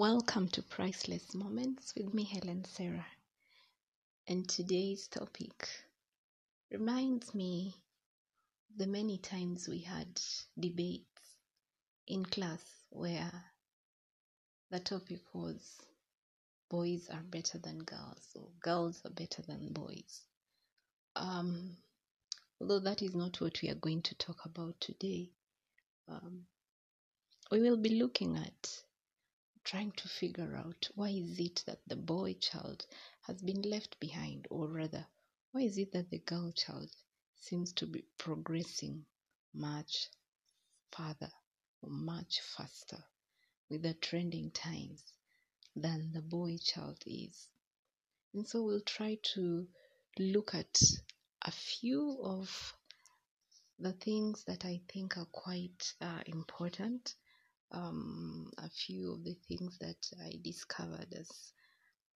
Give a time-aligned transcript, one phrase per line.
[0.00, 3.04] Welcome to Priceless Moments with me, Helen Sarah.
[4.26, 5.68] And today's topic
[6.70, 7.74] reminds me
[8.74, 10.18] the many times we had
[10.58, 11.36] debates
[12.06, 13.30] in class where
[14.70, 15.82] the topic was
[16.70, 20.24] boys are better than girls or girls are better than boys.
[21.14, 21.76] Um,
[22.58, 25.28] although that is not what we are going to talk about today,
[26.08, 26.46] um,
[27.50, 28.82] we will be looking at
[29.70, 32.84] trying to figure out why is it that the boy child
[33.20, 35.06] has been left behind or rather
[35.52, 36.90] why is it that the girl child
[37.36, 39.04] seems to be progressing
[39.54, 40.08] much
[40.90, 41.30] farther
[41.82, 42.98] or much faster
[43.68, 45.04] with the trending times
[45.76, 47.46] than the boy child is?
[48.34, 49.68] And so we'll try to
[50.18, 50.80] look at
[51.42, 52.74] a few of
[53.78, 57.14] the things that i think are quite uh, important
[57.72, 61.52] um, a few of the things that I discovered as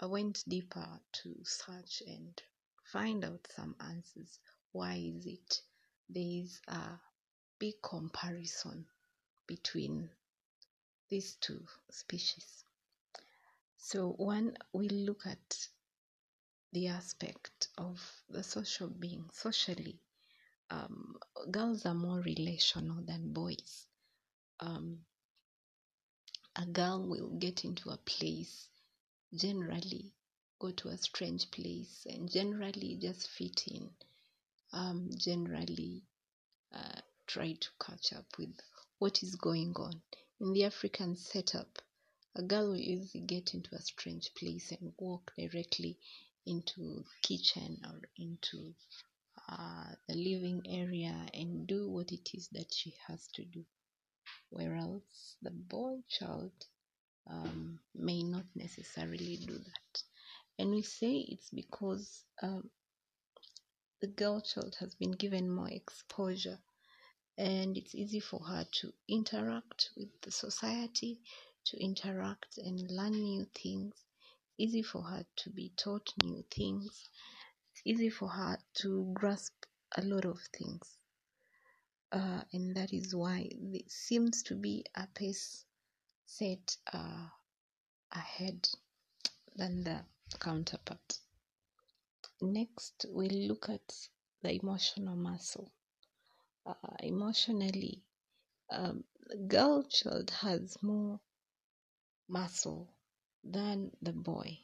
[0.00, 2.40] I went deeper to search and
[2.84, 4.38] find out some answers.
[4.72, 5.60] Why is it
[6.08, 6.98] there is a
[7.58, 8.86] big comparison
[9.46, 10.10] between
[11.08, 12.64] these two species?
[13.76, 15.68] So, one, we look at
[16.72, 19.28] the aspect of the social being.
[19.32, 20.00] Socially,
[20.70, 21.16] um,
[21.50, 23.86] girls are more relational than boys.
[24.60, 25.00] Um,
[26.62, 28.68] a girl will get into a place,
[29.34, 30.12] generally
[30.58, 33.88] go to a strange place, and generally just fit in,
[34.74, 36.02] um, generally
[36.74, 38.60] uh, try to catch up with
[38.98, 40.02] what is going on.
[40.38, 41.78] In the African setup,
[42.34, 45.96] a girl will usually get into a strange place and walk directly
[46.44, 48.74] into kitchen or into
[49.48, 53.64] uh, the living area and do what it is that she has to do
[54.50, 56.52] whereas the boy child
[57.30, 60.02] um, may not necessarily do that.
[60.58, 62.70] And we say it's because um,
[64.00, 66.58] the girl child has been given more exposure
[67.38, 71.20] and it's easy for her to interact with the society,
[71.66, 73.94] to interact and learn new things,
[74.58, 77.08] It's easy for her to be taught new things,
[77.72, 79.54] it's easy for her to grasp
[79.96, 80.99] a lot of things
[82.12, 85.64] uh, and that is why there seems to be a pace
[86.26, 87.26] set uh,
[88.12, 88.68] ahead
[89.56, 90.00] than the
[90.38, 91.18] counterpart.
[92.40, 94.08] Next, we'll look at
[94.42, 95.70] the emotional muscle.
[96.66, 98.02] Uh, emotionally,
[98.70, 99.04] um,
[99.48, 101.20] girl child has more
[102.28, 102.88] muscle
[103.44, 104.58] than the boy.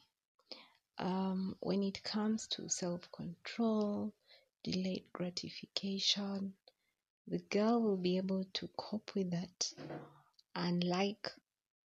[0.97, 4.13] Um, when it comes to self control,
[4.63, 6.53] delayed gratification,
[7.27, 9.73] the girl will be able to cope with that
[10.55, 11.29] unlike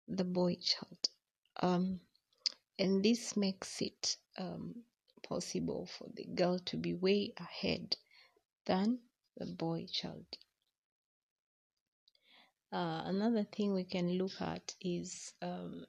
[0.07, 1.09] the boy child.
[1.61, 1.99] Um,
[2.79, 4.75] and this makes it um,
[5.27, 7.95] possible for the girl to be way ahead
[8.65, 8.99] than
[9.37, 10.25] the boy child.
[12.71, 15.85] Uh, another thing we can look at is um,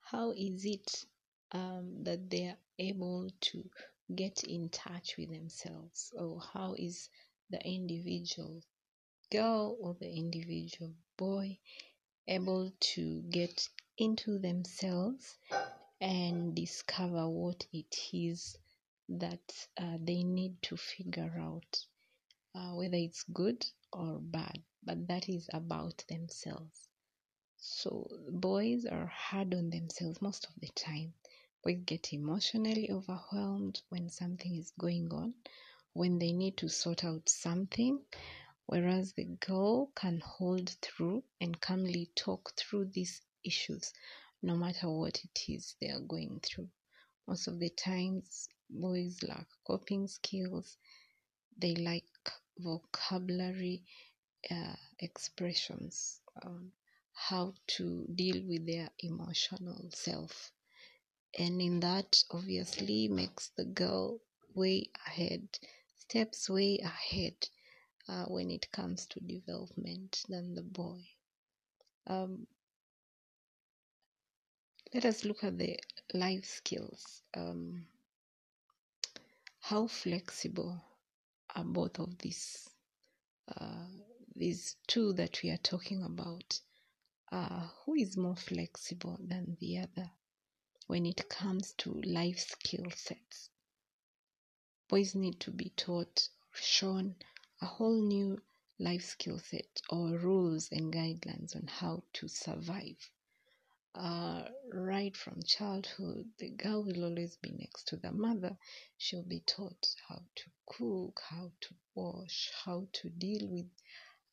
[0.00, 1.04] how is it
[1.52, 3.64] um, that they are able to
[4.14, 6.12] get in touch with themselves?
[6.18, 7.08] Or how is
[7.52, 8.62] the individual
[9.30, 11.58] girl or the individual boy
[12.26, 13.68] able to get
[13.98, 15.38] into themselves
[16.00, 18.56] and discover what it is
[19.08, 19.40] that
[19.80, 21.78] uh, they need to figure out
[22.54, 26.88] uh, whether it's good or bad but that is about themselves.
[27.56, 31.14] So boys are hard on themselves most of the time.
[31.62, 35.34] Boys get emotionally overwhelmed when something is going on
[35.94, 38.00] when they need to sort out something,
[38.66, 43.92] whereas the girl can hold through and calmly talk through these issues
[44.42, 46.68] no matter what it is they are going through.
[47.28, 50.76] Most of the times, boys lack coping skills,
[51.56, 52.02] they lack
[52.58, 53.84] vocabulary
[54.50, 56.72] uh, expressions on
[57.14, 60.50] how to deal with their emotional self.
[61.38, 64.20] And in that, obviously, makes the girl
[64.54, 65.48] way ahead
[66.12, 67.48] steps way ahead
[68.06, 71.00] uh, when it comes to development than the boy.
[72.06, 72.46] Um,
[74.92, 75.78] let us look at the
[76.12, 77.22] life skills.
[77.34, 77.86] Um,
[79.60, 80.84] how flexible
[81.56, 82.68] are both of these?
[83.48, 83.86] Uh,
[84.36, 86.60] these two that we are talking about.
[87.32, 90.10] Uh, who is more flexible than the other
[90.88, 93.51] when it comes to life skill sets?
[94.92, 97.16] Boys need to be taught shown
[97.62, 98.38] a whole new
[98.78, 103.10] life skill set or rules and guidelines on how to survive.
[103.94, 108.56] uh, right from childhood, the girl will always be next to the mother.
[108.98, 113.70] She'll be taught how to cook, how to wash, how to deal with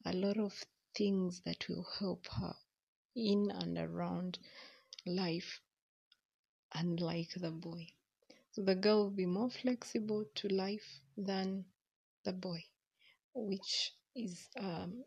[0.05, 0.53] a lot of
[0.95, 2.55] things that will help her
[3.15, 4.39] in and around
[5.05, 5.61] life,
[6.73, 7.87] unlike the boy.
[8.61, 11.63] The girl will be more flexible to life than
[12.25, 12.65] the boy,
[13.33, 15.05] which is um,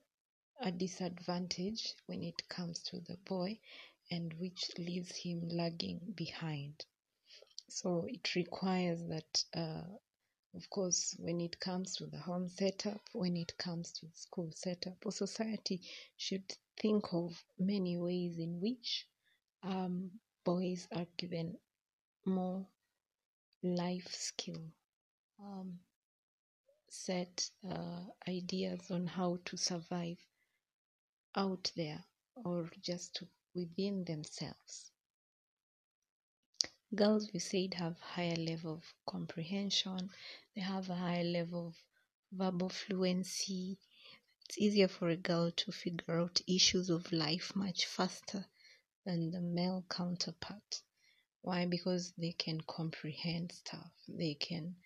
[0.59, 3.61] a disadvantage when it comes to the boy
[4.11, 6.87] and which leaves him lagging behind.
[7.69, 9.85] So it requires that, uh,
[10.55, 14.51] of course, when it comes to the home setup, when it comes to the school
[14.55, 15.83] setup, or society
[16.17, 19.07] should think of many ways in which
[19.63, 20.11] um,
[20.43, 21.59] boys are given
[22.25, 22.67] more
[23.63, 24.63] life skill
[25.41, 25.79] um,
[26.89, 30.19] set uh, ideas on how to survive
[31.35, 32.05] out there
[32.37, 33.23] or just
[33.55, 34.91] within themselves.
[36.95, 40.11] Girls, we said, have higher level of comprehension.
[40.55, 41.77] They have a higher level of
[42.33, 43.79] verbal fluency.
[44.45, 48.47] It's easier for a girl to figure out issues of life much faster
[49.05, 50.83] than the male counterpart.
[51.43, 51.67] Why?
[51.67, 53.91] Because they can comprehend stuff.
[54.09, 54.77] They can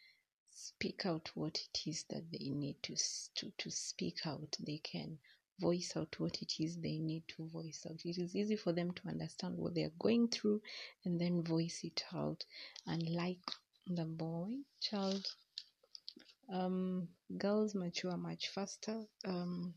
[0.51, 2.97] speak out what it is that they need to
[3.37, 4.57] to, to speak out.
[4.59, 5.19] They can
[5.61, 8.01] voice out what it is they need to voice out.
[8.05, 10.63] It is easy for them to understand what they are going through
[11.05, 12.45] and then voice it out.
[12.87, 13.51] And like
[13.87, 15.27] the boy child,
[16.53, 19.75] um, girls mature much faster um,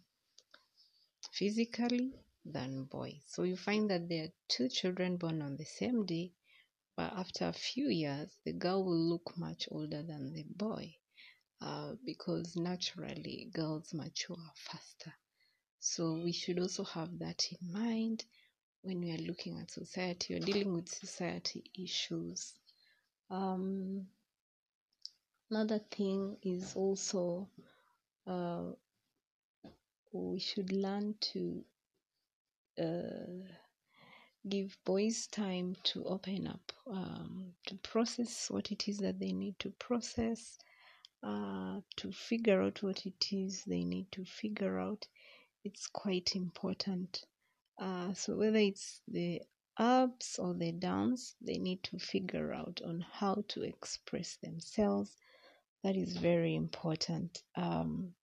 [1.32, 2.14] physically
[2.46, 3.22] than boys.
[3.28, 6.32] So you find that there are two children born on the same day,
[7.00, 10.94] but after a few years, the girl will look much older than the boy
[11.62, 15.14] uh, because naturally girls mature faster.
[15.80, 18.26] So we should also have that in mind
[18.82, 22.54] when we are looking at society or dealing with society issues.
[23.30, 24.08] Um,
[25.50, 27.48] another thing is also
[28.28, 28.72] uh,
[30.12, 31.64] we should learn to
[32.78, 33.48] uh,
[34.48, 39.58] give boys time to open up, um, to process what it is that they need
[39.60, 40.58] to process,
[41.24, 45.06] uh, to figure out what it is they need to figure out
[45.66, 47.26] it's quite important.
[47.78, 49.42] Uh, so whether it's the
[49.78, 55.16] ups or the downs, they need to figure out on how to express themselves.
[55.84, 57.44] That is very important.
[57.56, 58.14] Um,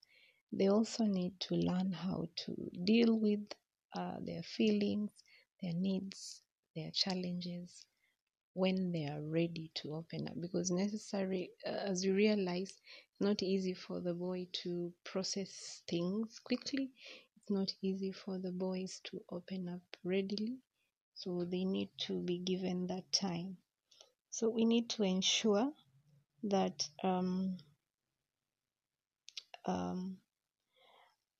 [0.53, 3.41] they also need to learn how to deal with
[3.95, 5.11] uh, their feelings,
[5.63, 6.43] their needs,
[6.75, 7.85] their challenges
[8.55, 10.35] when they are ready to open up.
[10.41, 16.39] Because necessary uh, as you realize it's not easy for the boy to process things
[16.45, 16.91] quickly.
[17.37, 20.59] It's not easy for the boys to open up readily,
[21.15, 23.57] so they need to be given that time.
[24.31, 25.71] So we need to ensure
[26.45, 27.57] that um,
[29.67, 30.19] um,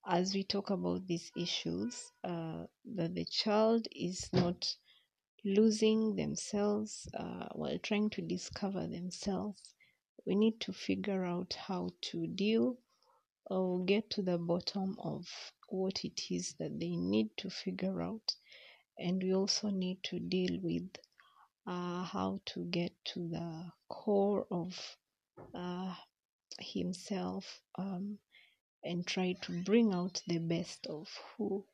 [0.09, 2.65] as we talk about these issues, uh,
[2.95, 4.77] that the child is not
[5.45, 9.75] losing themselves uh, while trying to discover themselves.
[10.25, 12.79] We need to figure out how to deal
[13.47, 15.27] or get to the bottom of
[15.69, 18.35] what it is that they need to figure out.
[18.99, 20.89] And we also need to deal with
[21.67, 24.97] uh, how to get to the core of
[25.55, 25.95] uh,
[26.61, 28.19] himself um,
[28.87, 31.67] and try to bring out the best of who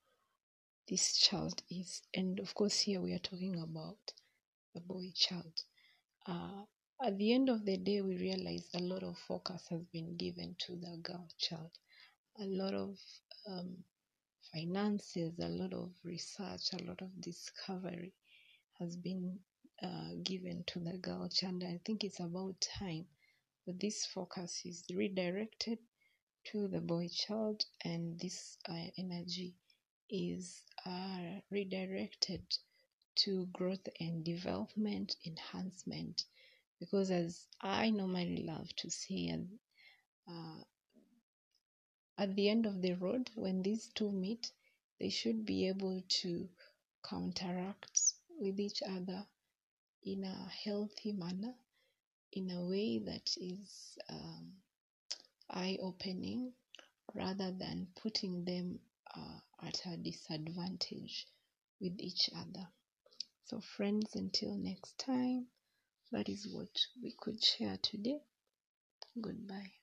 [0.88, 2.02] this child is.
[2.14, 4.12] And of course, here we are talking about
[4.76, 5.54] a boy child.
[6.26, 6.64] Uh,
[7.04, 10.56] at the end of the day, we realize a lot of focus has been given
[10.66, 11.70] to the girl child.
[12.40, 12.98] A lot of
[13.48, 13.76] um,
[14.52, 18.12] finances, a lot of research, a lot of discovery
[18.78, 19.38] has been
[19.82, 21.64] uh, given to the girl child.
[21.64, 23.06] I think it's about time
[23.66, 25.78] that this focus is redirected
[26.44, 29.54] to the boy child and this uh, energy
[30.10, 32.42] is uh, redirected
[33.14, 36.24] to growth and development enhancement.
[36.80, 39.38] Because as i normally love to say
[40.28, 40.62] uh,
[42.18, 44.50] at the end of the road, when these two meet,
[45.00, 46.48] they should be able to
[47.08, 49.26] counteract with each other
[50.04, 51.54] in a healthy manner,
[52.32, 54.52] in a way that is um,
[55.52, 56.52] eye opening
[57.14, 58.78] rather than putting them
[59.14, 61.26] uh, at a disadvantage
[61.80, 62.66] with each other.
[63.44, 65.46] So, friends, until next time,
[66.12, 68.20] that is what we could share today.
[69.20, 69.81] Goodbye.